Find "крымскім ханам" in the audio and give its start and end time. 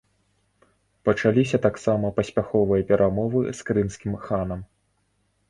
3.69-4.67